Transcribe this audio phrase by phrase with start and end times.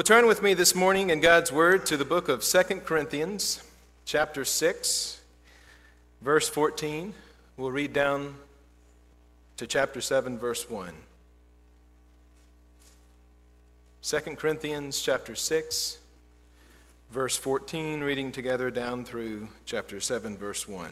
[0.00, 3.62] Well, turn with me this morning in God's Word to the book of 2 Corinthians,
[4.06, 5.20] chapter 6,
[6.22, 7.12] verse 14.
[7.58, 8.36] We'll read down
[9.58, 10.94] to chapter 7, verse 1.
[14.00, 15.98] 2 Corinthians, chapter 6,
[17.10, 20.90] verse 14, reading together down through chapter 7, verse 1.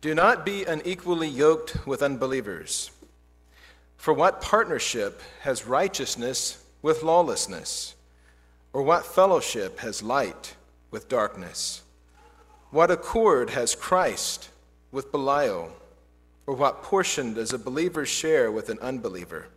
[0.00, 2.90] Do not be unequally yoked with unbelievers.
[3.98, 7.96] For what partnership has righteousness with lawlessness?
[8.72, 10.54] Or what fellowship has light
[10.90, 11.82] with darkness?
[12.70, 14.50] What accord has Christ
[14.92, 15.72] with Belial?
[16.46, 19.48] Or what portion does a believer share with an unbeliever?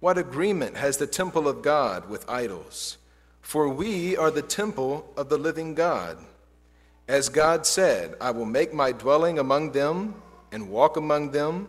[0.00, 2.96] What agreement has the temple of God with idols?
[3.42, 6.18] For we are the temple of the living God.
[7.06, 10.14] As God said, I will make my dwelling among them
[10.50, 11.68] and walk among them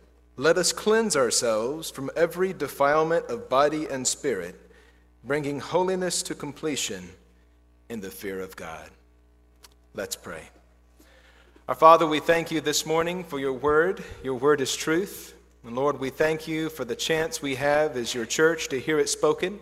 [0.37, 4.55] let us cleanse ourselves from every defilement of body and spirit,
[5.23, 7.09] bringing holiness to completion
[7.89, 8.89] in the fear of God.
[9.93, 10.43] Let's pray.
[11.67, 14.03] Our Father, we thank you this morning for your word.
[14.23, 15.33] Your word is truth.
[15.63, 18.99] And Lord, we thank you for the chance we have as your church to hear
[18.99, 19.59] it spoken.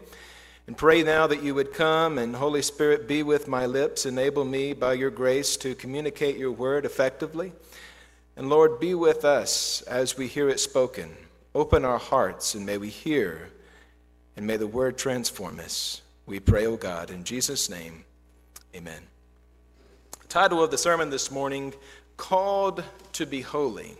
[0.65, 4.05] And pray now that you would come and, Holy Spirit, be with my lips.
[4.05, 7.51] Enable me by your grace to communicate your word effectively.
[8.39, 11.13] And Lord, be with us as we hear it spoken.
[11.53, 13.49] Open our hearts and may we hear,
[14.37, 16.01] and may the word transform us.
[16.25, 18.05] We pray, O oh God, in Jesus' name,
[18.73, 19.01] amen.
[20.21, 21.73] The title of the sermon this morning
[22.15, 22.81] Called
[23.11, 23.97] to be Holy.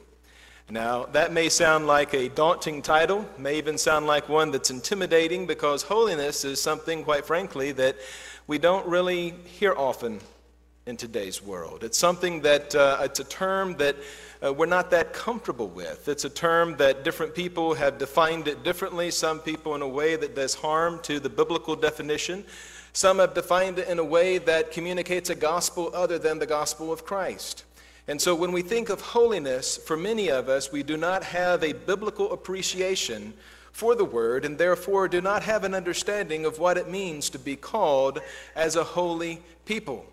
[0.70, 5.48] Now, that may sound like a daunting title, may even sound like one that's intimidating
[5.48, 7.98] because holiness is something, quite frankly, that
[8.48, 10.22] we don't really hear often
[10.90, 11.84] in today's world.
[11.84, 13.96] It's something that, uh, it's a term that
[14.44, 16.08] uh, we're not that comfortable with.
[16.08, 20.16] It's a term that different people have defined it differently, some people in a way
[20.16, 22.44] that does harm to the biblical definition.
[22.92, 26.92] Some have defined it in a way that communicates a gospel other than the gospel
[26.92, 27.66] of Christ.
[28.08, 31.64] And so when we think of holiness, for many of us, we do not have
[31.64, 33.34] a biblical appreciation
[33.72, 37.38] for the word and therefore do not have an understanding of what it means to
[37.38, 38.20] be called
[38.56, 40.08] as a holy people.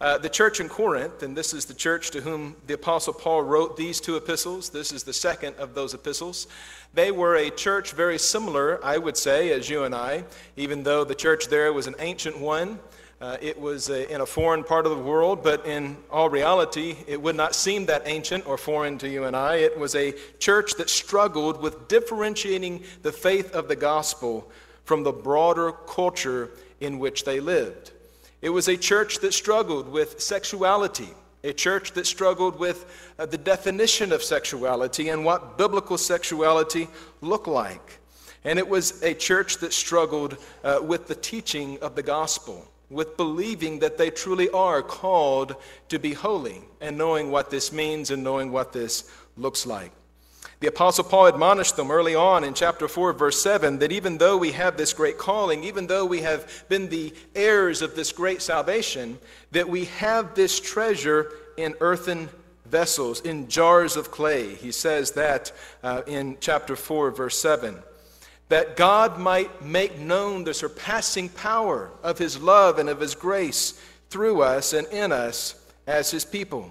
[0.00, 3.42] Uh, the church in Corinth, and this is the church to whom the Apostle Paul
[3.42, 6.48] wrote these two epistles, this is the second of those epistles.
[6.94, 10.24] They were a church very similar, I would say, as you and I,
[10.56, 12.80] even though the church there was an ancient one.
[13.20, 16.96] Uh, it was a, in a foreign part of the world, but in all reality,
[17.06, 19.56] it would not seem that ancient or foreign to you and I.
[19.56, 24.50] It was a church that struggled with differentiating the faith of the gospel
[24.84, 26.50] from the broader culture
[26.80, 27.92] in which they lived.
[28.44, 31.08] It was a church that struggled with sexuality,
[31.42, 32.84] a church that struggled with
[33.18, 36.88] uh, the definition of sexuality and what biblical sexuality
[37.22, 38.00] looked like.
[38.44, 43.16] And it was a church that struggled uh, with the teaching of the gospel, with
[43.16, 45.56] believing that they truly are called
[45.88, 49.90] to be holy, and knowing what this means and knowing what this looks like.
[50.64, 54.38] The Apostle Paul admonished them early on in chapter 4, verse 7, that even though
[54.38, 58.40] we have this great calling, even though we have been the heirs of this great
[58.40, 59.18] salvation,
[59.50, 62.30] that we have this treasure in earthen
[62.64, 64.54] vessels, in jars of clay.
[64.54, 67.76] He says that uh, in chapter 4, verse 7.
[68.48, 73.78] That God might make known the surpassing power of His love and of His grace
[74.08, 76.70] through us and in us as His people.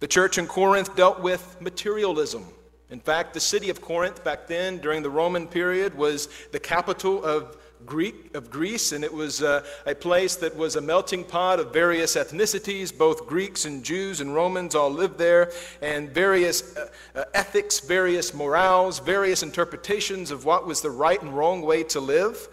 [0.00, 2.46] The church in Corinth dealt with materialism
[2.90, 7.24] in fact, the city of Corinth back then, during the Roman period, was the capital
[7.24, 7.56] of
[7.86, 11.72] Greek of Greece, and it was uh, a place that was a melting pot of
[11.72, 12.96] various ethnicities.
[12.96, 18.34] Both Greeks and Jews and Romans all lived there, and various uh, uh, ethics, various
[18.34, 22.48] morals, various interpretations of what was the right and wrong way to live.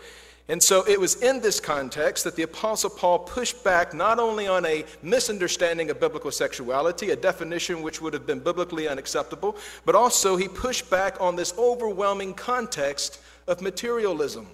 [0.49, 4.47] And so it was in this context that the Apostle Paul pushed back not only
[4.47, 9.94] on a misunderstanding of biblical sexuality, a definition which would have been biblically unacceptable, but
[9.94, 14.47] also he pushed back on this overwhelming context of materialism.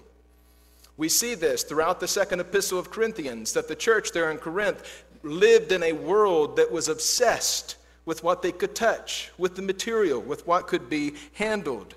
[0.97, 5.03] We see this throughout the second epistle of Corinthians that the church there in Corinth
[5.21, 10.19] lived in a world that was obsessed with what they could touch, with the material,
[10.19, 11.95] with what could be handled.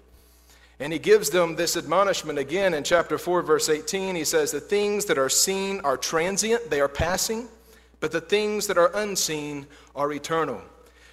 [0.79, 4.15] And he gives them this admonishment again in chapter 4, verse 18.
[4.15, 7.49] He says, The things that are seen are transient, they are passing,
[8.01, 10.61] but the things that are unseen are eternal.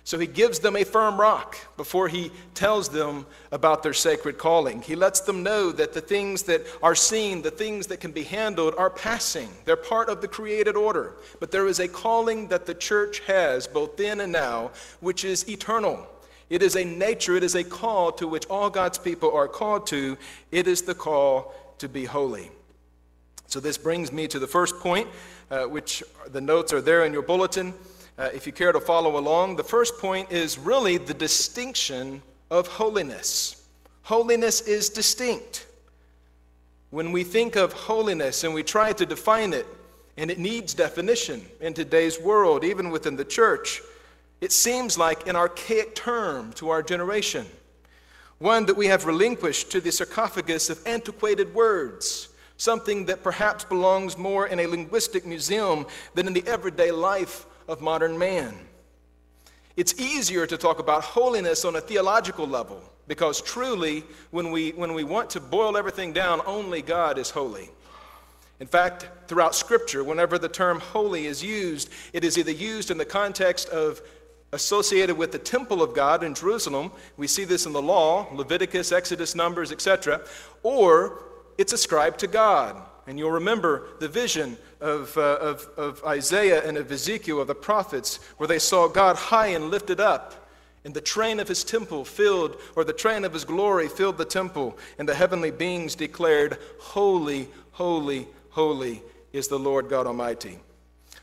[0.06, 4.82] So he gives them a firm rock before he tells them about their sacred calling.
[4.82, 8.24] He lets them know that the things that are seen, the things that can be
[8.24, 9.48] handled, are passing.
[9.64, 11.14] They're part of the created order.
[11.40, 15.48] But there is a calling that the church has, both then and now, which is
[15.48, 16.06] eternal.
[16.54, 19.88] It is a nature, it is a call to which all God's people are called
[19.88, 20.20] to.
[20.52, 22.52] It is the call to be holy.
[23.48, 25.08] So this brings me to the first point,
[25.50, 27.74] uh, which the notes are there in your bulletin.
[28.20, 32.22] Uh, if you care to follow along, the first point is really the distinction
[32.52, 33.68] of holiness.
[34.04, 35.66] Holiness is distinct.
[36.92, 39.66] When we think of holiness and we try to define it,
[40.18, 43.82] and it needs definition in today's world, even within the church,
[44.44, 47.46] it seems like an archaic term to our generation,
[48.40, 54.18] one that we have relinquished to the sarcophagus of antiquated words, something that perhaps belongs
[54.18, 58.54] more in a linguistic museum than in the everyday life of modern man.
[59.78, 64.94] It's easier to talk about holiness on a theological level because truly, when we, when
[64.94, 67.70] we want to boil everything down, only God is holy.
[68.60, 72.98] In fact, throughout Scripture, whenever the term holy is used, it is either used in
[72.98, 74.02] the context of
[74.54, 76.92] associated with the temple of God in Jerusalem.
[77.18, 80.22] We see this in the law, Leviticus, Exodus, Numbers, etc.
[80.62, 81.24] Or
[81.58, 82.82] it's ascribed to God.
[83.08, 87.56] And you'll remember the vision of, uh, of, of Isaiah and of Ezekiel, of the
[87.56, 90.48] prophets, where they saw God high and lifted up.
[90.86, 94.26] And the train of his temple filled, or the train of his glory filled the
[94.26, 99.02] temple, and the heavenly beings declared, Holy, holy, holy
[99.32, 100.60] is the Lord God Almighty.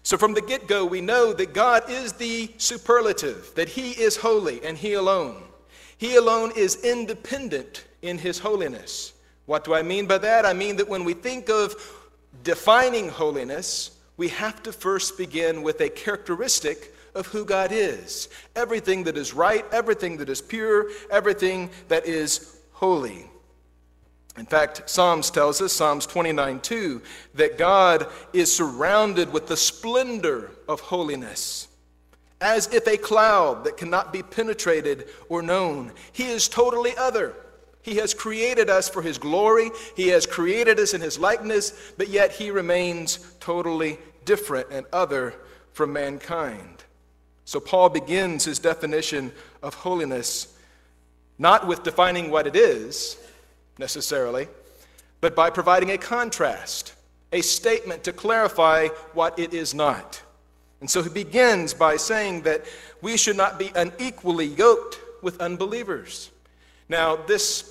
[0.02, 4.16] So from the get go, we know that God is the superlative, that He is
[4.16, 5.42] holy and He alone.
[5.98, 9.12] He alone is independent in His holiness.
[9.46, 10.46] What do I mean by that?
[10.46, 11.74] I mean that when we think of
[12.42, 18.28] defining holiness, we have to first begin with a characteristic of who God is.
[18.54, 23.26] Everything that is right, everything that is pure, everything that is holy.
[24.36, 27.02] In fact, Psalms tells us, Psalms 29 2,
[27.34, 31.68] that God is surrounded with the splendor of holiness,
[32.40, 35.92] as if a cloud that cannot be penetrated or known.
[36.12, 37.34] He is totally other.
[37.82, 42.08] He has created us for His glory, He has created us in His likeness, but
[42.08, 45.34] yet He remains totally different and other
[45.72, 46.84] from mankind.
[47.44, 50.56] So Paul begins his definition of holiness
[51.38, 53.16] not with defining what it is
[53.80, 54.46] necessarily,
[55.20, 56.94] but by providing a contrast,
[57.32, 60.22] a statement to clarify what it is not.
[60.80, 62.64] And so he begins by saying that
[63.02, 66.30] we should not be unequally yoked with unbelievers.
[66.88, 67.69] Now, this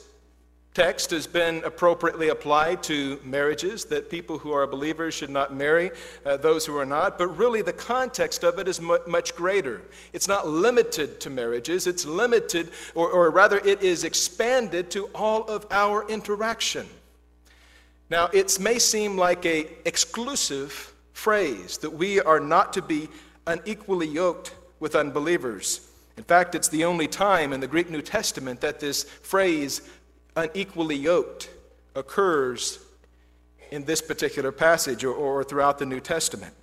[0.74, 5.92] text has been appropriately applied to marriages, that people who are believers should not marry
[6.26, 9.82] uh, those who are not, but really the context of it is mu- much greater.
[10.14, 15.44] It's not limited to marriages, it's limited, or, or rather, it is expanded to all
[15.46, 16.88] of our interaction.
[18.10, 23.10] Now, it may seem like a exclusive phrase that we are not to be
[23.46, 25.88] unequally yoked with unbelievers.
[26.18, 29.82] In fact, it's the only time in the Greek New Testament that this phrase
[30.36, 31.50] unequally yoked
[31.96, 32.80] occurs
[33.72, 36.54] in this particular passage or, or throughout the New Testament.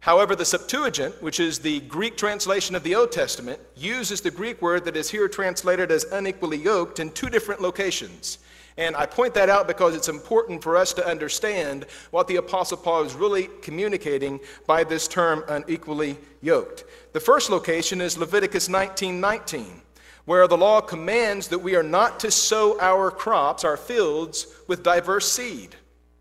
[0.00, 4.62] However, the Septuagint, which is the Greek translation of the Old Testament, uses the Greek
[4.62, 8.38] word that is here translated as unequally yoked in two different locations.
[8.76, 12.76] And I point that out because it's important for us to understand what the Apostle
[12.76, 16.84] Paul is really communicating by this term unequally yoked.
[17.12, 19.82] The first location is Leviticus 19 19
[20.28, 24.82] where the law commands that we are not to sow our crops, our fields, with
[24.82, 25.74] diverse seed.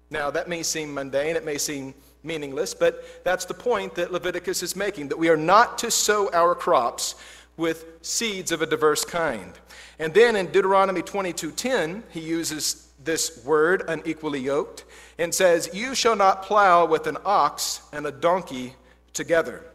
[0.10, 4.64] Now, that may seem mundane, it may seem meaningless, but that's the point that Leviticus
[4.64, 7.16] is making that we are not to sow our crops
[7.58, 9.52] with seeds of a diverse kind.
[10.00, 14.86] And then in Deuteronomy 22:10, he uses this word unequally yoked
[15.18, 18.78] and says, "You shall not plow with an ox and a donkey
[19.12, 19.66] together."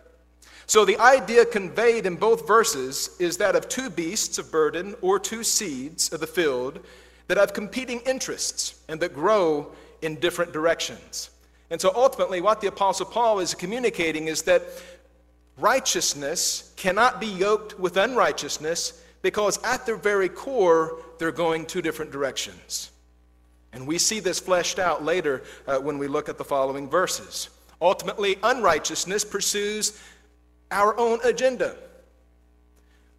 [0.73, 5.19] So the idea conveyed in both verses is that of two beasts of burden or
[5.19, 6.81] two seeds of the field
[7.29, 11.29] that have competing interests and that grow in different directions.
[11.69, 14.62] And so ultimately, what the Apostle Paul is communicating is that
[15.59, 22.12] righteousness cannot be yoked with unrighteousness because at their very core, they're going two different
[22.12, 22.91] directions.
[23.75, 27.50] And we see this fleshed out later uh, when we look at the following verses.
[27.83, 30.00] Ultimately, unrighteousness pursues
[30.73, 31.76] our own agenda,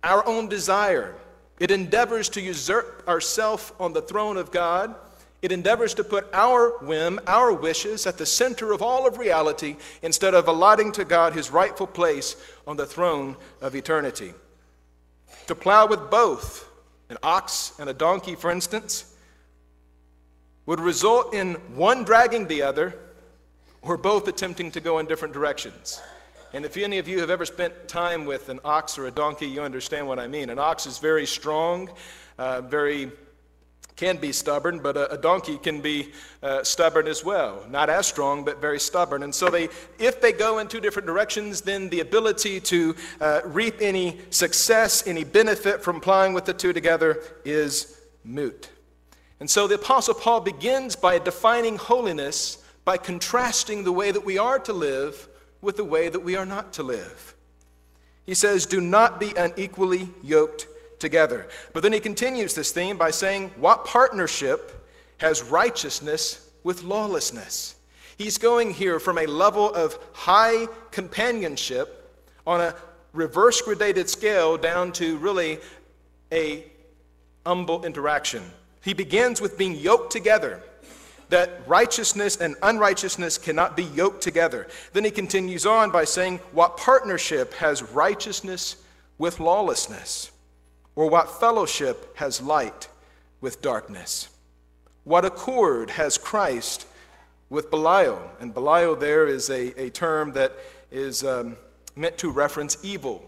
[0.03, 1.15] our own desire,
[1.59, 4.95] It endeavors to usurp ourself on the throne of God.
[5.41, 9.75] It endeavors to put our whim, our wishes at the center of all of reality
[10.01, 14.33] instead of allotting to God his rightful place on the throne of eternity.
[15.47, 16.69] To plow with both,
[17.09, 19.13] an ox and a donkey, for instance,
[20.65, 22.95] would result in one dragging the other
[23.81, 26.01] or both attempting to go in different directions.
[26.53, 29.47] And if any of you have ever spent time with an ox or a donkey,
[29.47, 30.51] you understand what I mean.
[30.51, 31.89] An ox is very strong,
[32.37, 33.11] uh, very
[33.95, 37.63] can be stubborn, but a, a donkey can be uh, stubborn as well.
[37.69, 39.23] Not as strong, but very stubborn.
[39.23, 39.69] And so, they,
[39.99, 45.07] if they go in two different directions, then the ability to uh, reap any success,
[45.07, 48.69] any benefit from plowing with the two together is moot.
[49.39, 54.37] And so, the Apostle Paul begins by defining holiness by contrasting the way that we
[54.37, 55.29] are to live
[55.63, 57.33] with the way that we are not to live.
[58.25, 60.67] He says, Do not be unequally yoked
[60.99, 61.47] together.
[61.71, 67.75] But then he continues this theme by saying, What partnership has righteousness with lawlessness?
[68.17, 72.75] He's going here from a level of high companionship on a
[73.13, 75.59] reverse gradated scale down to really
[76.31, 76.65] a
[77.45, 78.43] humble interaction.
[78.81, 80.61] He begins with being yoked together
[81.29, 84.67] that righteousness and unrighteousness cannot be yoked together.
[84.93, 88.77] Then he continues on by saying, What partnership has righteousness
[89.17, 90.31] with lawlessness?
[90.95, 92.87] Or what fellowship has light
[93.41, 94.29] with darkness?
[95.03, 96.85] What accord has Christ
[97.49, 98.21] with Belial?
[98.39, 100.53] And Belial there is a, a term that
[100.91, 101.57] is um,
[101.95, 103.27] meant to reference evil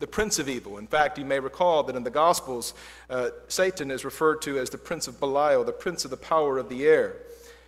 [0.00, 0.78] the prince of evil.
[0.78, 2.74] In fact, you may recall that in the Gospels,
[3.08, 6.58] uh, Satan is referred to as the prince of Belial, the prince of the power
[6.58, 7.16] of the air.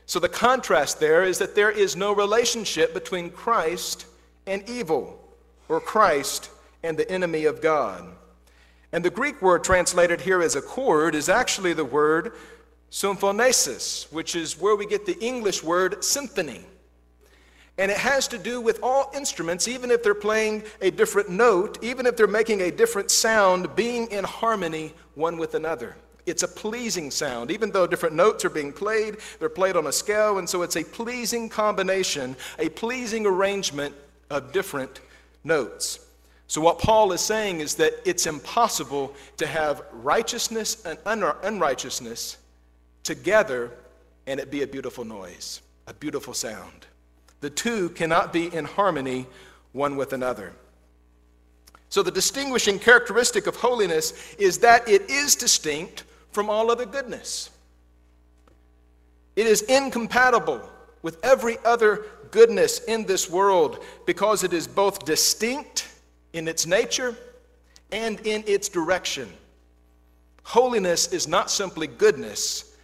[0.06, 4.06] So the contrast there is that there is no relationship between Christ
[4.46, 5.22] and evil,
[5.68, 6.50] or Christ
[6.82, 8.04] and the enemy of God.
[8.92, 12.32] And the Greek word translated here as accord is actually the word
[12.90, 16.62] symphonesis, which is where we get the English word symphony.
[17.78, 21.82] And it has to do with all instruments, even if they're playing a different note,
[21.82, 25.96] even if they're making a different sound, being in harmony one with another.
[26.26, 27.50] It's a pleasing sound.
[27.50, 30.76] Even though different notes are being played, they're played on a scale, and so it's
[30.76, 33.94] a pleasing combination, a pleasing arrangement
[34.30, 35.00] of different
[35.42, 35.98] notes.
[36.46, 40.98] So, what Paul is saying is that it's impossible to have righteousness and
[41.42, 42.36] unrighteousness
[43.02, 43.72] together
[44.26, 46.86] and it be a beautiful noise, a beautiful sound.
[47.42, 49.26] The two cannot be in harmony
[49.72, 50.52] one with another.
[51.88, 57.50] So, the distinguishing characteristic of holiness is that it is distinct from all other goodness.
[59.34, 60.70] It is incompatible
[61.02, 65.88] with every other goodness in this world because it is both distinct
[66.32, 67.16] in its nature
[67.90, 69.28] and in its direction.
[70.44, 72.76] Holiness is not simply goodness,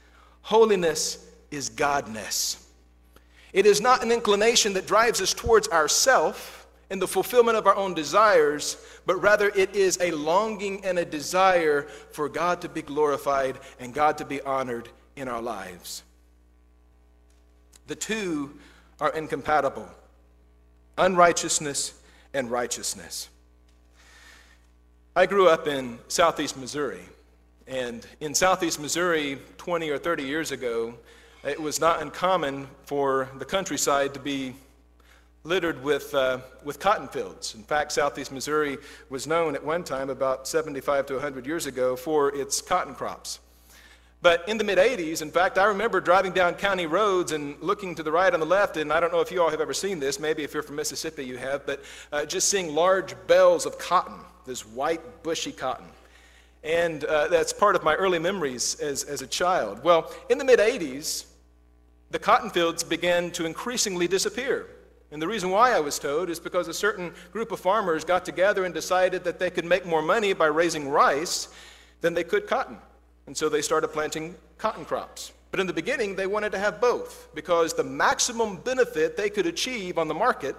[0.42, 2.64] holiness is Godness.
[3.52, 7.76] It is not an inclination that drives us towards ourself in the fulfillment of our
[7.76, 8.76] own desires,
[9.06, 13.92] but rather it is a longing and a desire for God to be glorified and
[13.92, 16.02] God to be honored in our lives.
[17.86, 18.54] The two
[19.00, 19.88] are incompatible
[20.98, 21.94] unrighteousness
[22.34, 23.28] and righteousness.
[25.14, 27.02] I grew up in southeast Missouri,
[27.66, 30.94] and in southeast Missouri 20 or 30 years ago,
[31.44, 34.54] it was not uncommon for the countryside to be
[35.44, 37.54] littered with, uh, with cotton fields.
[37.54, 38.76] In fact, southeast Missouri
[39.08, 43.38] was known at one time, about 75 to 100 years ago, for its cotton crops.
[44.20, 47.94] But in the mid 80s, in fact, I remember driving down county roads and looking
[47.94, 49.72] to the right and the left, and I don't know if you all have ever
[49.72, 53.64] seen this, maybe if you're from Mississippi you have, but uh, just seeing large bales
[53.64, 55.86] of cotton, this white, bushy cotton.
[56.68, 59.82] And uh, that's part of my early memories as, as a child.
[59.82, 61.24] Well, in the mid 80s,
[62.10, 64.66] the cotton fields began to increasingly disappear.
[65.10, 68.26] And the reason why I was told is because a certain group of farmers got
[68.26, 71.48] together and decided that they could make more money by raising rice
[72.02, 72.76] than they could cotton.
[73.26, 75.32] And so they started planting cotton crops.
[75.50, 79.46] But in the beginning, they wanted to have both because the maximum benefit they could
[79.46, 80.54] achieve on the market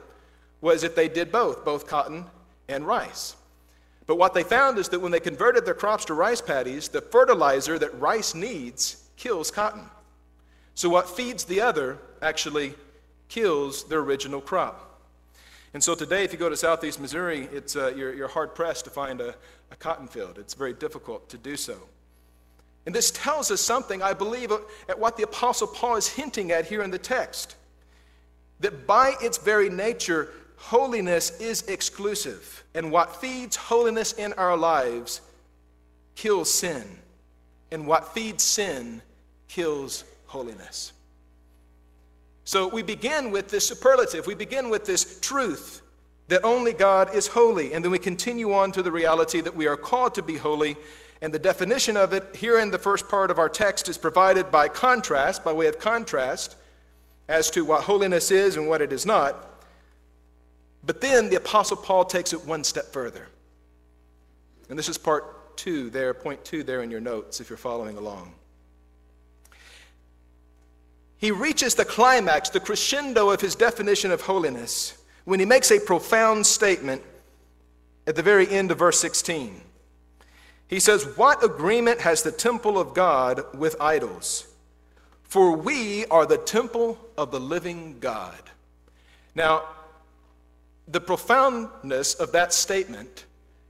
[0.62, 2.26] was if they did both, both cotton
[2.68, 3.36] and rice.
[4.10, 7.00] But what they found is that when they converted their crops to rice paddies, the
[7.00, 9.84] fertilizer that rice needs kills cotton.
[10.74, 12.74] So what feeds the other actually
[13.28, 15.00] kills their original crop.
[15.76, 18.86] And so today, if you go to southeast Missouri, it's, uh, you're, you're hard pressed
[18.86, 19.36] to find a,
[19.70, 20.40] a cotton field.
[20.40, 21.78] It's very difficult to do so.
[22.88, 24.52] And this tells us something, I believe,
[24.90, 27.58] at what the Apostle Paul is hinting at here in the text.
[28.60, 32.64] That by its very nature, holiness is exclusive.
[32.76, 35.22] And what feeds holiness in our lives
[36.16, 36.84] kills sin,
[37.72, 39.02] and what feeds sin
[39.48, 40.92] kills holiness.
[42.44, 45.82] So we begin with this superlative, we begin with this truth
[46.28, 49.66] that only God is holy, and then we continue on to the reality that we
[49.68, 50.78] are called to be holy.
[51.22, 54.52] And the definition of it here in the first part of our text is provided
[54.52, 56.56] by contrast, by way of contrast,
[57.28, 59.49] as to what holiness is and what it is not.
[60.86, 63.28] But then the Apostle Paul takes it one step further.
[64.70, 67.98] And this is part two there, point two there in your notes if you're following
[67.98, 68.34] along.
[71.18, 75.80] He reaches the climax, the crescendo of his definition of holiness when he makes a
[75.80, 77.04] profound statement
[78.08, 79.62] at the very end of verse 16.
[80.70, 84.48] He says, What agreement has the temple of God with idols?
[85.24, 88.42] For we are the temple of the living God.
[89.36, 89.64] Now,
[90.92, 93.26] the profoundness of that statement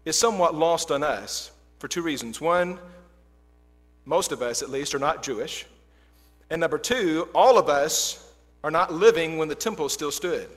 [0.05, 2.39] is somewhat lost on us for two reasons.
[2.39, 2.79] One,
[4.05, 5.65] most of us at least are not Jewish.
[6.49, 8.25] And number two, all of us
[8.63, 10.47] are not living when the temple still stood.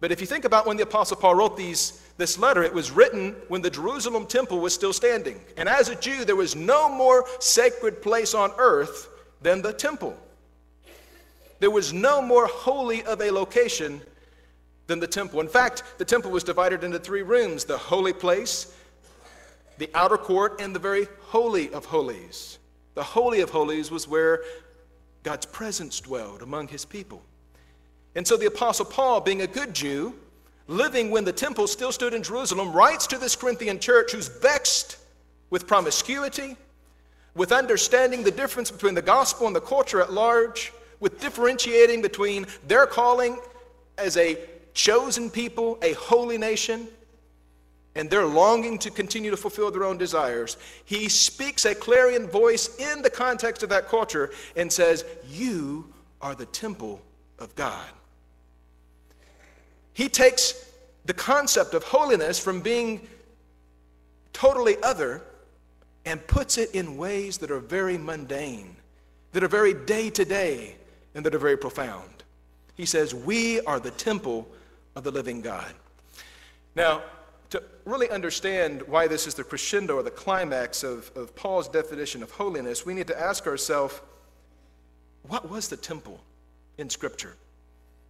[0.00, 2.90] But if you think about when the Apostle Paul wrote these, this letter, it was
[2.90, 5.40] written when the Jerusalem temple was still standing.
[5.56, 9.08] And as a Jew, there was no more sacred place on earth
[9.40, 10.16] than the temple.
[11.60, 14.02] There was no more holy of a location
[14.86, 15.40] than the temple.
[15.40, 18.74] In fact, the temple was divided into three rooms the holy place,
[19.78, 22.58] the outer court, and the very holy of holies.
[22.94, 24.42] The holy of holies was where
[25.22, 27.22] God's presence dwelled among his people.
[28.14, 30.14] And so the Apostle Paul, being a good Jew,
[30.68, 34.98] living when the temple still stood in Jerusalem, writes to this Corinthian church who's vexed
[35.50, 36.56] with promiscuity,
[37.34, 42.46] with understanding the difference between the gospel and the culture at large, with differentiating between
[42.68, 43.38] their calling
[43.98, 44.38] as a
[44.74, 46.88] chosen people, a holy nation,
[47.94, 52.76] and their longing to continue to fulfill their own desires, he speaks a clarion voice
[52.78, 57.00] in the context of that culture and says, You are the temple
[57.38, 57.86] of God.
[59.92, 60.70] He takes
[61.04, 63.06] the concept of holiness from being
[64.32, 65.22] totally other
[66.04, 68.76] and puts it in ways that are very mundane,
[69.32, 70.76] that are very day to day,
[71.14, 72.24] and that are very profound.
[72.74, 74.48] He says, We are the temple
[74.94, 75.72] of the living God.
[76.74, 77.02] Now,
[77.50, 82.22] to really understand why this is the crescendo or the climax of, of Paul's definition
[82.22, 84.00] of holiness, we need to ask ourselves
[85.28, 86.20] what was the temple
[86.78, 87.34] in Scripture?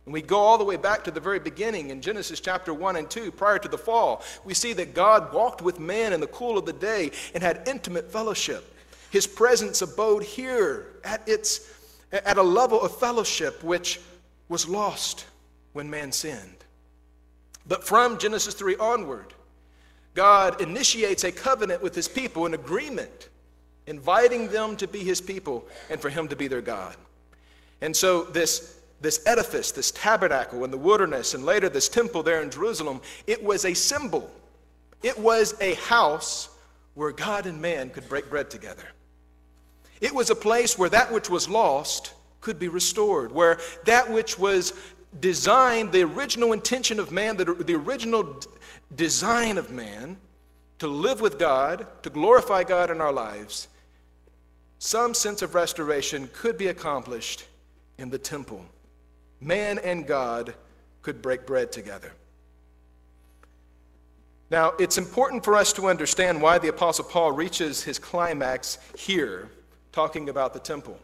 [0.04, 2.96] And we go all the way back to the very beginning in Genesis chapter 1
[2.96, 4.22] and 2, prior to the fall.
[4.44, 7.66] We see that God walked with man in the cool of the day and had
[7.66, 8.70] intimate fellowship.
[9.10, 11.70] His presence abode here at, its,
[12.12, 14.00] at a level of fellowship which
[14.48, 15.26] was lost
[15.72, 16.53] when man sinned.
[17.66, 19.32] But from Genesis 3 onward,
[20.14, 23.28] God initiates a covenant with his people, an agreement,
[23.86, 26.96] inviting them to be his people and for him to be their God.
[27.80, 32.42] And so, this, this edifice, this tabernacle in the wilderness, and later this temple there
[32.42, 34.30] in Jerusalem, it was a symbol.
[35.02, 36.48] It was a house
[36.94, 38.84] where God and man could break bread together.
[40.00, 44.38] It was a place where that which was lost could be restored, where that which
[44.38, 44.72] was
[45.20, 48.40] designed, the original intention of man, the, the original
[48.94, 50.16] design of man
[50.78, 53.68] to live with God, to glorify God in our lives,
[54.78, 57.46] some sense of restoration could be accomplished
[57.98, 58.64] in the temple.
[59.40, 60.54] Man and God
[61.02, 62.12] could break bread together.
[64.50, 69.48] Now, it's important for us to understand why the Apostle Paul reaches his climax here,
[69.90, 70.98] talking about the temple.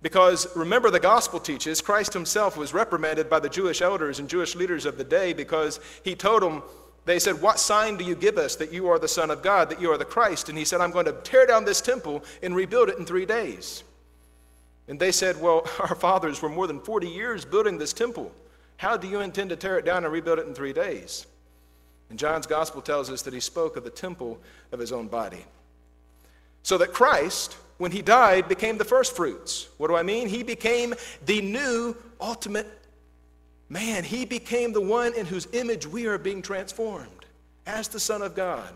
[0.00, 4.54] Because remember, the gospel teaches Christ himself was reprimanded by the Jewish elders and Jewish
[4.54, 6.62] leaders of the day because he told them,
[7.04, 9.70] they said, What sign do you give us that you are the Son of God,
[9.70, 10.48] that you are the Christ?
[10.48, 13.26] And he said, I'm going to tear down this temple and rebuild it in three
[13.26, 13.82] days.
[14.88, 18.30] And they said, Well, our fathers were more than 40 years building this temple.
[18.76, 21.26] How do you intend to tear it down and rebuild it in three days?
[22.10, 24.38] And John's gospel tells us that he spoke of the temple
[24.70, 25.44] of his own body.
[26.62, 29.68] So that Christ, when he died, became the first fruits.
[29.78, 30.28] What do I mean?
[30.28, 32.66] He became the new ultimate
[33.68, 34.04] man.
[34.04, 37.26] He became the one in whose image we are being transformed
[37.66, 38.72] as the Son of God.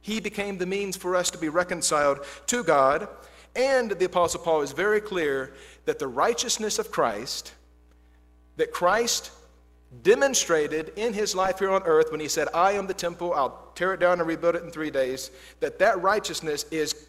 [0.00, 3.08] He became the means for us to be reconciled to God.
[3.54, 5.54] And the Apostle Paul is very clear
[5.84, 7.52] that the righteousness of Christ,
[8.56, 9.30] that Christ
[10.02, 13.70] demonstrated in his life here on earth when he said, I am the temple, I'll
[13.74, 17.07] tear it down and rebuild it in three days, that that righteousness is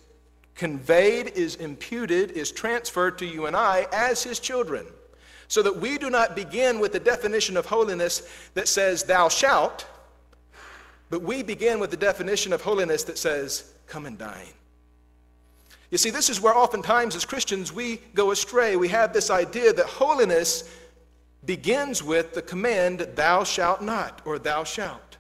[0.60, 4.86] conveyed, is imputed, is transferred to you and I as his children.
[5.48, 9.88] So that we do not begin with the definition of holiness that says, Thou shalt,
[11.10, 14.54] But we begin with the definition of holiness that says, come and dine.
[15.90, 18.76] You see, this is where oftentimes as Christians we go astray.
[18.76, 20.70] We have this idea that holiness
[21.46, 25.18] begins with the command, thou shalt not, or thou shalt.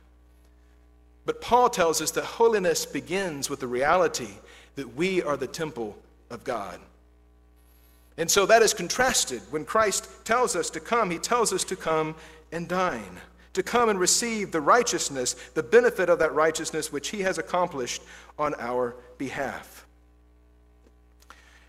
[1.26, 4.34] But Paul tells us that holiness begins with the reality
[4.80, 5.98] that we are the temple
[6.30, 6.80] of God.
[8.18, 9.42] And so that is contrasted.
[9.50, 12.16] When Christ tells us to come, he tells us to come
[12.54, 13.20] and dine,
[13.54, 18.02] to come and receive the righteousness, the benefit of that righteousness which he has accomplished
[18.38, 19.86] on our behalf.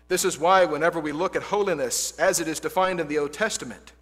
[0.06, 3.32] This is why, whenever we look at holiness as it is defined in the Old
[3.32, 3.92] Testament,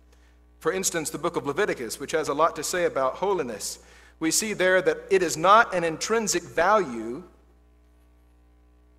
[0.58, 3.78] for instance, the book of Leviticus, which has a lot to say about holiness,
[4.20, 7.22] we see there that it is not an intrinsic value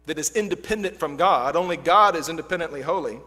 [0.05, 1.55] that is independent from God.
[1.55, 3.19] Only God is independently holy.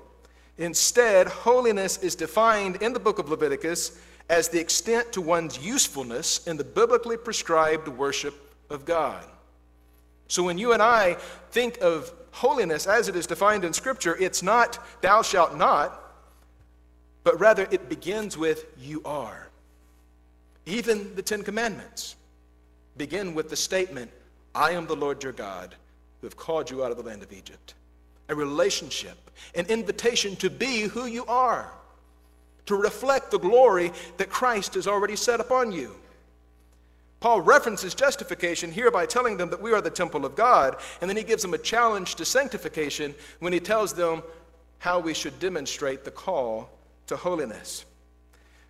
[0.59, 6.47] Instead, holiness is defined in the book of Leviticus as the extent to one's usefulness
[6.47, 8.35] in the biblically prescribed worship
[8.71, 9.25] of God.
[10.29, 11.15] So when you and I
[11.51, 15.99] think of holiness as it is defined in Scripture, it's not thou shalt not,
[17.25, 19.49] but rather it begins with you are.
[20.65, 22.17] Even the Ten Commandments
[22.97, 24.11] begin with the statement,
[24.55, 25.75] I am the Lord your God
[26.23, 27.75] who have called you out of the land of Egypt.
[28.29, 31.71] A relationship, an invitation to be who you are,
[32.67, 35.97] to reflect the glory that Christ has already set upon you.
[37.19, 41.11] Paul references justification here by telling them that we are the temple of God, and
[41.11, 44.23] then he gives them a challenge to sanctification when he tells them
[44.79, 46.71] how we should demonstrate the call
[47.09, 47.85] to holiness.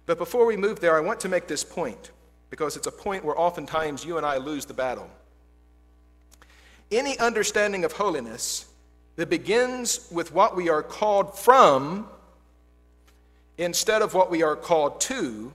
[0.07, 2.13] But before we move there, I want to make this point
[2.49, 5.09] because it's a point where oftentimes you and I lose the battle.
[6.93, 8.67] Any understanding of holiness
[9.17, 12.07] that begins with what we are called from
[13.57, 15.53] instead of what we are called to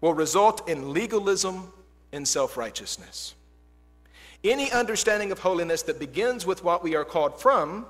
[0.00, 1.72] will result in legalism
[2.12, 3.34] and self righteousness.
[4.44, 7.86] Any understanding of holiness that begins with what we are called from,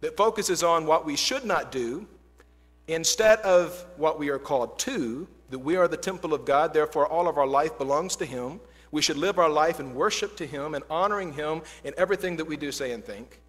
[0.00, 2.06] that focuses on what we should not do,
[2.86, 7.06] instead of what we are called to, that we are the temple of God, therefore
[7.06, 8.60] all of our life belongs to Him.
[8.94, 12.44] We should live our life in worship to Him and honoring Him in everything that
[12.44, 13.40] we do, say, and think.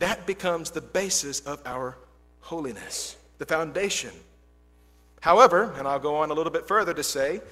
[0.00, 1.96] That becomes the basis of our
[2.40, 4.10] holiness, the foundation.
[5.20, 7.42] However, and I'll go on a little bit further to say,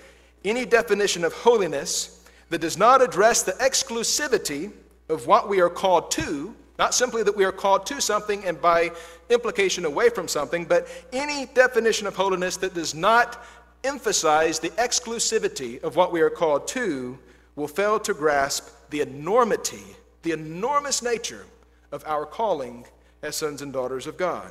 [0.44, 4.72] any definition of holiness that does not address the exclusivity
[5.08, 8.60] of what we are called to, not simply that we are called to something and
[8.60, 8.90] by
[9.30, 13.40] implication away from something, but any definition of holiness that does not
[13.84, 17.18] emphasize the exclusivity of what we are called to
[17.56, 19.84] will fail to grasp the enormity,
[20.22, 21.46] the enormous nature
[21.92, 22.84] of our calling
[23.22, 24.50] as sons and daughters of God.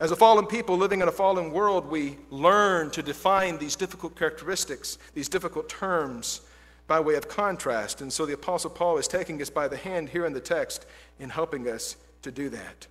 [0.00, 4.16] As a fallen people living in a fallen world, we learn to define these difficult
[4.16, 6.40] characteristics, these difficult terms,
[6.86, 8.00] by way of contrast.
[8.00, 10.86] And so the Apostle Paul is taking us by the hand here in the text
[11.18, 12.86] in helping us to do that.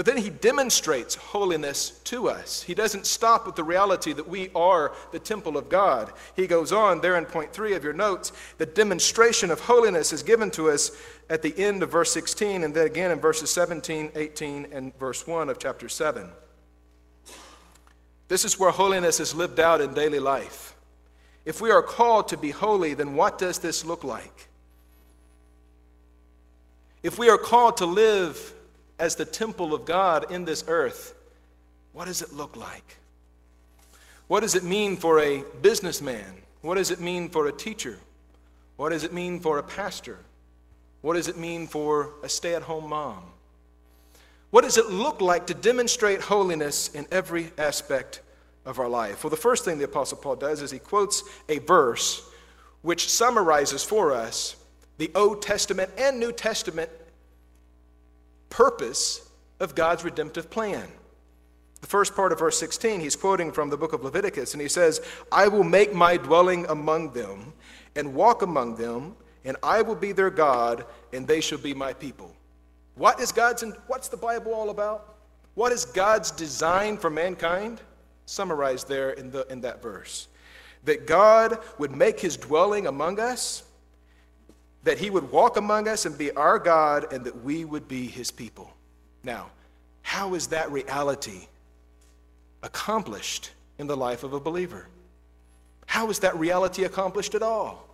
[0.00, 2.62] But then he demonstrates holiness to us.
[2.62, 6.10] He doesn't stop with the reality that we are the temple of God.
[6.34, 8.32] He goes on there in point three of your notes.
[8.56, 10.90] The demonstration of holiness is given to us
[11.28, 15.26] at the end of verse 16 and then again in verses 17, 18, and verse
[15.26, 16.30] 1 of chapter 7.
[18.28, 20.74] This is where holiness is lived out in daily life.
[21.44, 24.48] If we are called to be holy, then what does this look like?
[27.02, 28.54] If we are called to live
[29.00, 31.14] as the temple of God in this earth,
[31.92, 32.98] what does it look like?
[34.28, 36.42] What does it mean for a businessman?
[36.60, 37.98] What does it mean for a teacher?
[38.76, 40.18] What does it mean for a pastor?
[41.00, 43.24] What does it mean for a stay at home mom?
[44.50, 48.20] What does it look like to demonstrate holiness in every aspect
[48.66, 49.24] of our life?
[49.24, 52.28] Well, the first thing the Apostle Paul does is he quotes a verse
[52.82, 54.56] which summarizes for us
[54.98, 56.90] the Old Testament and New Testament
[58.50, 60.88] purpose of God's redemptive plan.
[61.80, 64.68] The first part of verse 16, he's quoting from the book of Leviticus, and he
[64.68, 65.00] says,
[65.32, 67.54] I will make my dwelling among them
[67.96, 71.94] and walk among them, and I will be their God, and they shall be my
[71.94, 72.34] people.
[72.96, 75.16] What is God's, what's the Bible all about?
[75.54, 77.80] What is God's design for mankind?
[78.26, 80.28] Summarized there in, the, in that verse.
[80.84, 83.62] That God would make his dwelling among us
[84.82, 88.06] that he would walk among us and be our God, and that we would be
[88.06, 88.72] his people.
[89.22, 89.50] Now,
[90.02, 91.46] how is that reality
[92.62, 94.86] accomplished in the life of a believer?
[95.86, 97.86] How is that reality accomplished at all?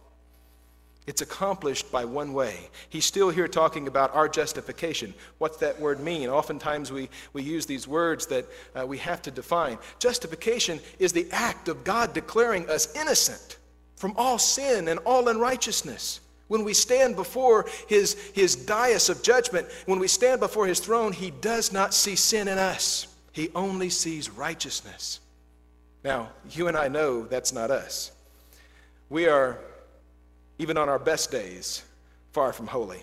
[1.07, 2.68] It's accomplished by one way.
[2.88, 5.14] He's still here talking about our justification.
[5.38, 6.29] What's that word mean?
[6.29, 8.44] Oftentimes we, we use these words that
[8.75, 9.79] uh, we have to define.
[10.01, 13.59] Justification is the act of God declaring us innocent
[13.94, 16.20] from all sin and all unrighteousness.
[16.48, 21.12] When we stand before his, his dais of judgment, when we stand before his throne,
[21.12, 25.20] he does not see sin in us, he only sees righteousness.
[26.04, 28.12] Now, you and I know that's not us.
[29.11, 29.59] We are
[30.59, 31.82] even on our best days,
[32.32, 33.02] far from holy.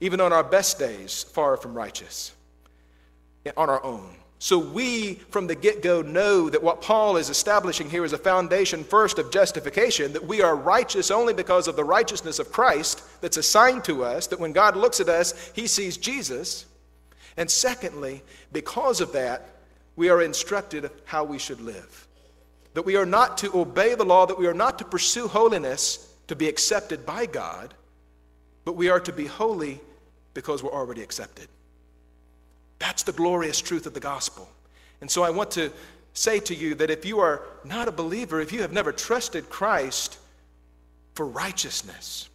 [0.00, 2.32] Even on our best days, far from righteous.
[3.56, 4.14] On our own.
[4.38, 8.18] So we, from the get go, know that what Paul is establishing here is a
[8.18, 13.02] foundation, first, of justification, that we are righteous only because of the righteousness of Christ
[13.22, 16.66] that's assigned to us, that when God looks at us, he sees Jesus.
[17.38, 18.22] And secondly,
[18.52, 19.48] because of that,
[19.96, 22.06] we are instructed how we should live.
[22.74, 26.14] That we are not to obey the law, that we are not to pursue holiness
[26.26, 27.72] to be accepted by God,
[28.66, 29.80] but we are to be holy
[30.34, 31.48] because we're already accepted.
[32.78, 34.48] That's the glorious truth of the gospel.
[35.00, 35.72] And so I want to
[36.12, 39.50] say to you that if you are not a believer, if you have never trusted
[39.50, 40.18] Christ
[41.14, 42.28] for righteousness,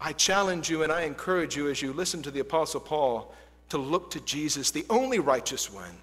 [0.00, 3.34] I challenge you and I encourage you as you listen to the Apostle Paul
[3.70, 5.96] to look to Jesus, the only righteous one.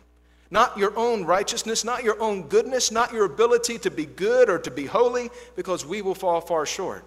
[0.49, 4.59] Not your own righteousness, not your own goodness, not your ability to be good or
[4.59, 7.05] to be holy, because we will fall far short,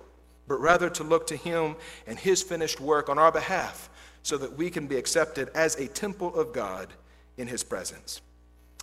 [0.49, 3.91] but rather to look to Him and His finished work on our behalf
[4.25, 6.89] so that we can be accepted as a temple of God
[7.37, 8.23] in His presence.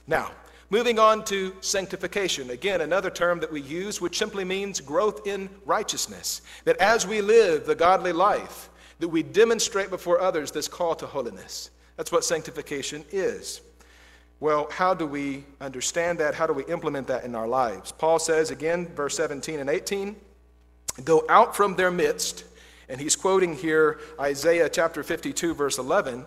[0.08, 0.32] Now,
[0.69, 2.51] moving on to sanctification.
[2.51, 6.41] Again, another term that we use, which simply means growth in righteousness.
[6.63, 11.08] That as we live the godly life, that we demonstrate before others this call to
[11.08, 11.71] holiness.
[11.97, 13.62] That's what sanctification is.
[14.39, 16.36] Well, how do we understand that?
[16.36, 17.91] How do we implement that in our lives?
[17.91, 20.15] Paul says again, verse 17 and 18,
[21.04, 22.45] go out from their midst,
[22.91, 26.25] and he's quoting here Isaiah chapter 52, verse 11,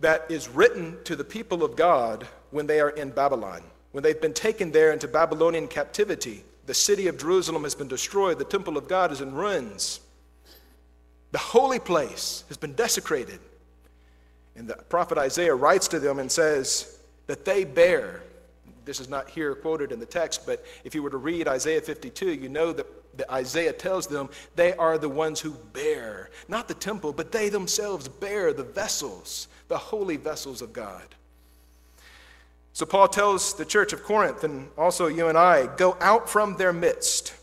[0.00, 3.62] that is written to the people of God when they are in Babylon.
[3.92, 8.38] When they've been taken there into Babylonian captivity, the city of Jerusalem has been destroyed,
[8.38, 10.00] the temple of God is in ruins,
[11.30, 13.38] the holy place has been desecrated.
[14.56, 18.22] And the prophet Isaiah writes to them and says, that they bear.
[18.84, 21.80] This is not here quoted in the text, but if you were to read Isaiah
[21.80, 26.68] 52, you know that, that Isaiah tells them they are the ones who bear, not
[26.68, 31.14] the temple, but they themselves bear the vessels, the holy vessels of God.
[32.72, 36.56] So Paul tells the church of Corinth, and also you and I, go out from
[36.56, 37.34] their midst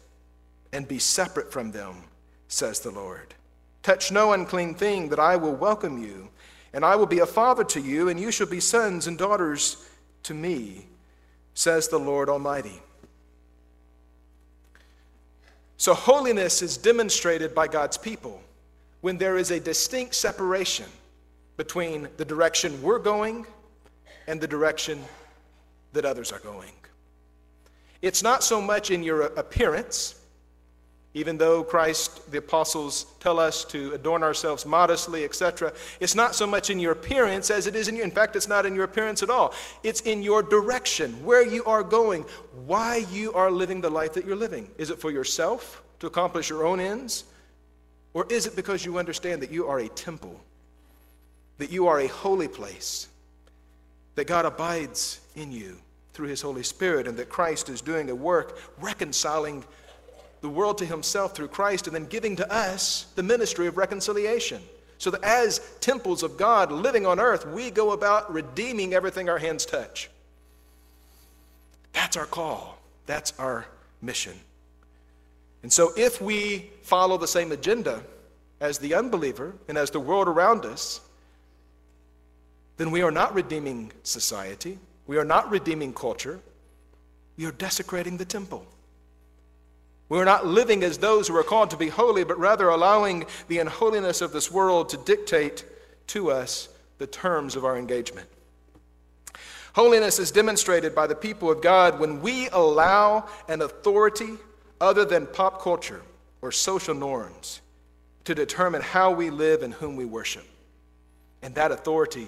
[0.71, 2.04] and be separate from them,
[2.47, 3.34] says the Lord.
[3.84, 6.30] Touch no unclean thing, that I will welcome you
[6.75, 9.88] and I will be a father to you, and you shall be sons and daughters
[10.23, 10.88] to me,
[11.54, 12.82] says the Lord Almighty.
[15.78, 18.42] So, holiness is demonstrated by God's people
[19.02, 20.86] when there is a distinct separation
[21.58, 23.46] between the direction we're going
[24.28, 25.04] and the direction
[25.94, 26.72] that others are going.
[28.02, 30.16] It's not so much in your appearance
[31.15, 36.45] even though Christ, the apostles tell us to adorn ourselves modestly, etc., it's not so
[36.45, 38.04] much in your appearance as it is in you.
[38.04, 39.54] In fact, it's not in your appearance at all.
[39.82, 42.23] It's in your direction, where you are going,
[42.65, 44.69] why you are living the life that you're living.
[44.78, 47.23] Is it for yourself to accomplish your own ends?
[48.13, 50.38] Or is it because you understand that you are a temple,
[51.60, 53.08] that you are a holy place,
[54.15, 55.78] that God abides in you
[56.12, 59.63] through his Holy Spirit, and that Christ is doing a work reconciling
[60.45, 64.62] the world to himself through Christ and then giving to us the ministry of reconciliation.
[64.99, 69.39] So that as temples of God living on earth, we go about redeeming everything our
[69.39, 70.08] hands touch.
[71.93, 72.77] That's our call.
[73.08, 73.65] That's our
[74.03, 74.34] mission.
[75.63, 78.03] And so if we follow the same agenda
[78.62, 81.01] as the unbeliever and as the world around us,
[82.77, 84.77] then we are not redeeming society.
[85.08, 86.39] We are not redeeming culture.
[87.36, 88.67] We are desecrating the temple.
[90.08, 93.60] We're not living as those who are called to be holy, but rather allowing the
[93.60, 95.65] unholiness of this world to dictate
[96.08, 98.28] to us the terms of our engagement.
[99.74, 104.30] Holiness is demonstrated by the people of God when we allow an authority
[104.80, 106.02] other than pop culture
[106.41, 107.62] or social norms
[108.24, 110.46] to determine how we live and whom we worship.
[111.41, 112.28] And that authority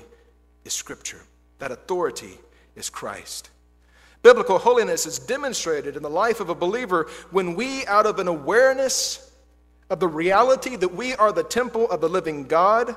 [0.65, 1.21] is Scripture,
[1.59, 2.37] that authority
[2.75, 3.49] is Christ.
[4.27, 8.27] Biblical holiness is demonstrated in the life of a believer when we, out of an
[8.27, 9.31] awareness
[9.89, 12.93] of the reality that we are the temple of the living God,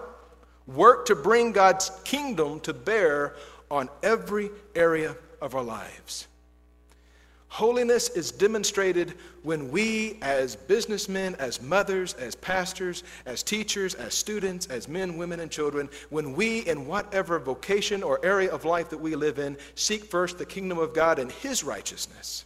[0.67, 3.37] work to bring God's kingdom to bear
[3.71, 6.27] on every area of our lives.
[7.51, 14.69] Holiness is demonstrated when we, as businessmen, as mothers, as pastors, as teachers, as students,
[14.69, 19.01] as men, women, and children, when we, in whatever vocation or area of life that
[19.01, 22.45] we live in, seek first the kingdom of God and His righteousness.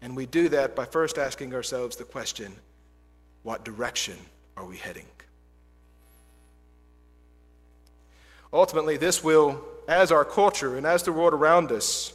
[0.00, 2.54] And we do that by first asking ourselves the question
[3.42, 4.16] what direction
[4.56, 5.06] are we heading?
[8.52, 12.12] Ultimately, this will, as our culture and as the world around us,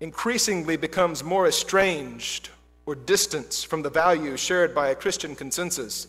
[0.00, 2.50] increasingly becomes more estranged
[2.86, 6.08] or distant from the values shared by a Christian consensus,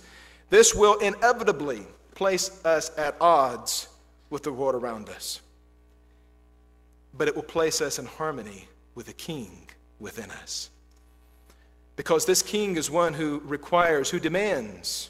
[0.50, 3.88] this will inevitably place us at odds
[4.30, 5.42] with the world around us.
[7.18, 9.68] But it will place us in harmony with the King
[10.00, 10.70] within us.
[11.96, 15.10] Because this King is one who requires, who demands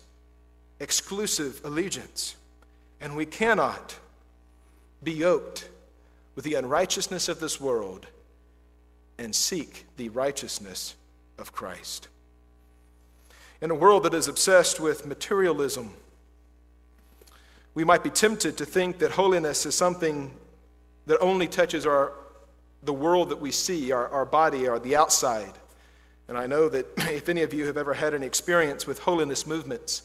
[0.80, 2.36] exclusive allegiance.
[3.00, 3.96] And we cannot
[5.04, 5.70] be yoked
[6.36, 8.08] with the unrighteousness of this world
[9.20, 10.96] and seek the righteousness
[11.38, 12.08] of Christ.
[13.62, 15.92] In a world that is obsessed with materialism,
[17.76, 20.32] we might be tempted to think that holiness is something
[21.06, 22.14] that only touches our,
[22.84, 25.54] the world that we see, our, our body, or the outside.
[26.30, 29.46] And I know that if any of you have ever had any experience with holiness
[29.46, 30.04] movements,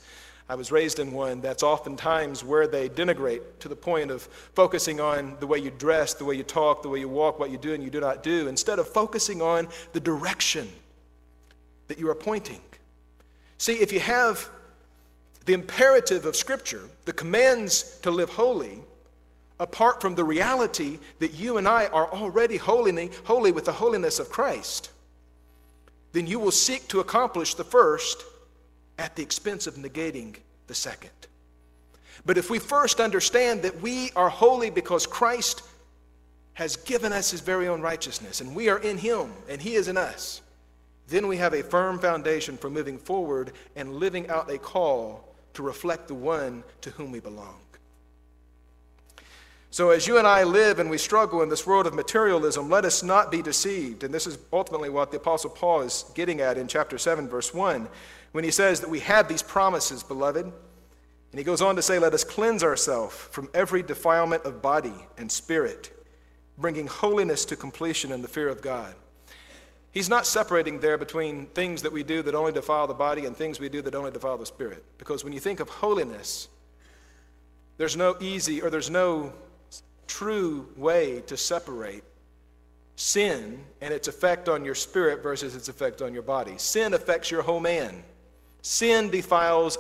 [0.48, 4.22] I was raised in one that's oftentimes where they denigrate to the point of
[4.54, 7.50] focusing on the way you dress, the way you talk, the way you walk, what
[7.50, 10.68] you do and you do not do, instead of focusing on the direction
[11.88, 12.60] that you are pointing.
[13.56, 14.50] See, if you have
[15.46, 18.80] the imperative of Scripture, the commands to live holy,
[19.60, 24.18] apart from the reality that you and I are already holy, holy with the holiness
[24.18, 24.90] of Christ,
[26.12, 28.24] then you will seek to accomplish the first
[28.98, 31.10] at the expense of negating the second.
[32.24, 35.62] But if we first understand that we are holy because Christ
[36.54, 39.88] has given us his very own righteousness and we are in him and he is
[39.88, 40.40] in us,
[41.08, 45.62] then we have a firm foundation for moving forward and living out a call to
[45.62, 47.56] reflect the one to whom we belong.
[49.70, 52.84] So, as you and I live and we struggle in this world of materialism, let
[52.84, 54.04] us not be deceived.
[54.04, 57.52] And this is ultimately what the Apostle Paul is getting at in chapter 7, verse
[57.52, 57.88] 1
[58.34, 60.44] when he says that we have these promises, beloved.
[60.44, 65.06] And he goes on to say, Let us cleanse ourselves from every defilement of body
[65.16, 65.96] and spirit,
[66.58, 68.92] bringing holiness to completion in the fear of God.
[69.92, 73.36] He's not separating there between things that we do that only defile the body and
[73.36, 74.84] things we do that only defile the spirit.
[74.98, 76.48] Because when you think of holiness,
[77.76, 79.32] there's no easy or there's no
[80.08, 82.02] true way to separate
[82.96, 86.54] sin and its effect on your spirit versus its effect on your body.
[86.58, 88.02] Sin affects your whole man.
[88.64, 89.76] Sin defiles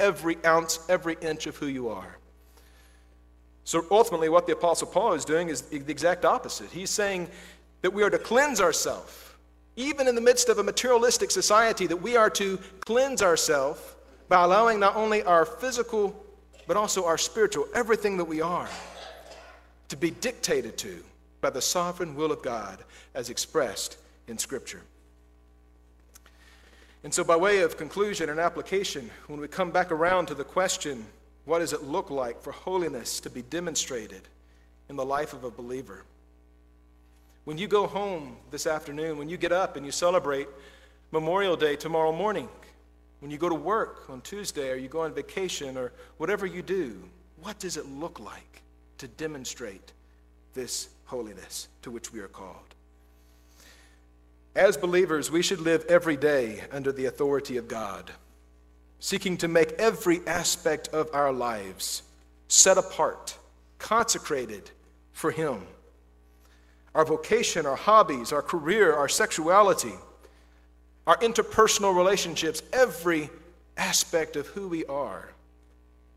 [0.00, 2.16] every ounce, every inch of who you are.
[3.64, 6.70] So ultimately, what the Apostle Paul is doing is the exact opposite.
[6.70, 7.28] He's saying
[7.82, 9.12] that we are to cleanse ourselves,
[9.76, 13.82] even in the midst of a materialistic society, that we are to cleanse ourselves
[14.30, 16.16] by allowing not only our physical,
[16.66, 18.68] but also our spiritual, everything that we are,
[19.88, 21.04] to be dictated to
[21.42, 22.82] by the sovereign will of God
[23.14, 24.80] as expressed in Scripture.
[27.06, 30.42] And so, by way of conclusion and application, when we come back around to the
[30.42, 31.06] question,
[31.44, 34.22] what does it look like for holiness to be demonstrated
[34.88, 36.02] in the life of a believer?
[37.44, 40.48] When you go home this afternoon, when you get up and you celebrate
[41.12, 42.48] Memorial Day tomorrow morning,
[43.20, 46.60] when you go to work on Tuesday or you go on vacation or whatever you
[46.60, 47.00] do,
[47.40, 48.62] what does it look like
[48.98, 49.92] to demonstrate
[50.54, 52.65] this holiness to which we are called?
[54.56, 58.10] As believers, we should live every day under the authority of God,
[59.00, 62.02] seeking to make every aspect of our lives
[62.48, 63.36] set apart,
[63.78, 64.70] consecrated
[65.12, 65.60] for Him.
[66.94, 69.92] Our vocation, our hobbies, our career, our sexuality,
[71.06, 73.28] our interpersonal relationships, every
[73.76, 75.28] aspect of who we are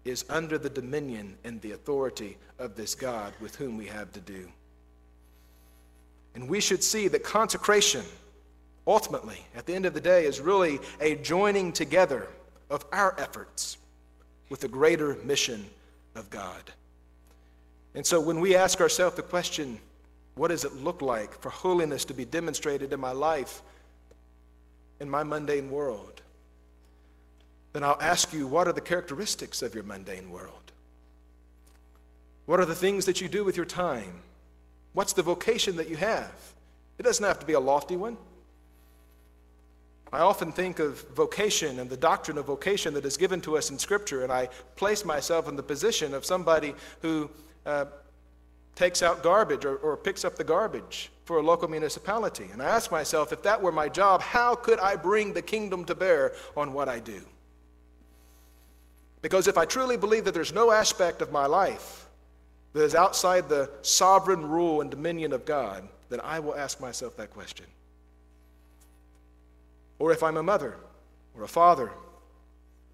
[0.05, 4.21] is under the dominion and the authority of this God with whom we have to
[4.21, 4.47] do.
[6.35, 8.05] And we should see that consecration
[8.87, 12.27] ultimately, at the end of the day, is really a joining together
[12.69, 13.77] of our efforts
[14.49, 15.65] with the greater mission
[16.15, 16.71] of God.
[17.95, 19.79] And so when we ask ourselves the question,
[20.35, 23.61] what does it look like for holiness to be demonstrated in my life,
[24.99, 26.21] in my mundane world?
[27.73, 30.71] Then I'll ask you, what are the characteristics of your mundane world?
[32.45, 34.21] What are the things that you do with your time?
[34.93, 36.31] What's the vocation that you have?
[36.97, 38.17] It doesn't have to be a lofty one.
[40.11, 43.69] I often think of vocation and the doctrine of vocation that is given to us
[43.69, 47.29] in Scripture, and I place myself in the position of somebody who
[47.65, 47.85] uh,
[48.75, 52.47] takes out garbage or, or picks up the garbage for a local municipality.
[52.51, 55.85] And I ask myself, if that were my job, how could I bring the kingdom
[55.85, 57.21] to bear on what I do?
[59.21, 62.07] Because if I truly believe that there's no aspect of my life
[62.73, 67.15] that is outside the sovereign rule and dominion of God, then I will ask myself
[67.17, 67.65] that question.
[69.99, 70.77] Or if I'm a mother
[71.35, 71.91] or a father,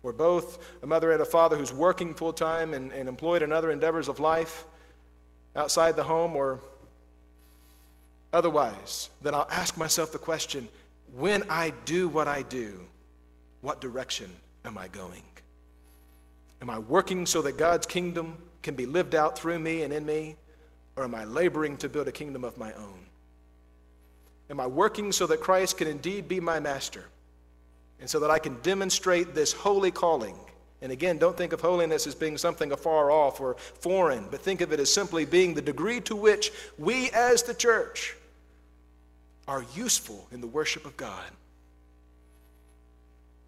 [0.04, 3.52] or both a mother and a father who's working full time and, and employed in
[3.52, 4.66] other endeavors of life
[5.56, 6.60] outside the home or
[8.34, 10.68] otherwise, then I'll ask myself the question
[11.16, 12.80] when I do what I do,
[13.62, 14.30] what direction
[14.64, 15.24] am I going?
[16.62, 20.06] Am I working so that God's kingdom can be lived out through me and in
[20.06, 20.36] me?
[20.96, 23.05] Or am I laboring to build a kingdom of my own?
[24.50, 27.06] Am I working so that Christ can indeed be my master?
[28.00, 30.36] And so that I can demonstrate this holy calling.
[30.82, 34.62] And again, don't think of holiness as being something afar off or foreign, but think
[34.62, 38.16] of it as simply being the degree to which we as the church
[39.48, 41.24] are useful in the worship of God.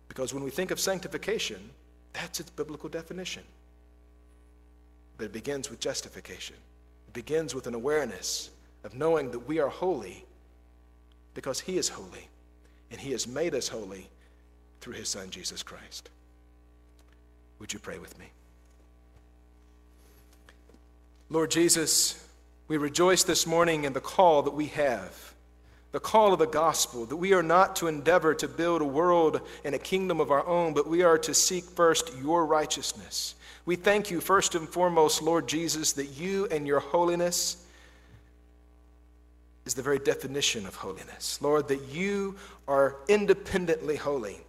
[0.07, 1.69] Because when we think of sanctification,
[2.13, 3.43] that's its biblical definition.
[5.17, 6.55] But it begins with justification.
[7.07, 8.49] It begins with an awareness
[8.83, 10.25] of knowing that we are holy
[11.37, 12.29] because He is holy,
[12.89, 14.09] and He has made us holy
[14.81, 16.09] through His Son, Jesus Christ.
[17.59, 18.25] Would you pray with me?
[21.29, 22.27] Lord Jesus,
[22.67, 25.35] we rejoice this morning in the call that we have
[25.91, 29.39] the call of the gospel that we are not to endeavor to build a world
[29.63, 33.35] and a kingdom of our own, but we are to seek first your righteousness.
[33.65, 37.57] We thank you, first and foremost, Lord Jesus, that you and your holiness
[39.67, 41.39] is the very definition of holiness.
[41.41, 42.37] Lord, that you
[42.69, 44.39] are independently holy,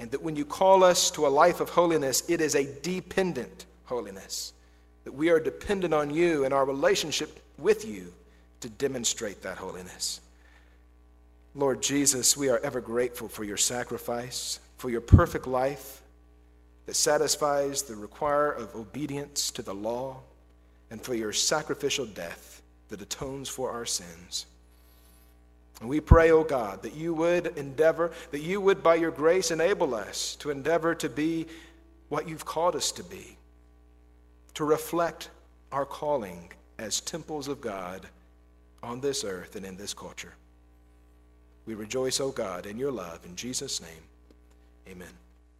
[0.00, 3.66] and that when you call us to a life of holiness, it is a dependent
[3.84, 4.52] holiness.
[5.04, 8.12] That we are dependent on you and our relationship with you
[8.60, 10.20] to demonstrate that holiness.
[11.54, 16.02] Lord Jesus, we are ever grateful for your sacrifice, for your perfect life
[16.86, 20.16] that satisfies the require of obedience to the law,
[20.90, 22.57] and for your sacrificial death
[22.88, 24.46] that atones for our sins.
[25.80, 29.10] And we pray, O oh God, that you would endeavor, that you would, by your
[29.10, 31.46] grace, enable us to endeavor to be
[32.08, 33.36] what you've called us to be,
[34.54, 35.30] to reflect
[35.70, 38.06] our calling as temples of God
[38.82, 40.34] on this earth and in this culture.
[41.66, 43.20] We rejoice, O God, in your love.
[43.26, 44.02] In Jesus' name,
[44.88, 45.12] amen.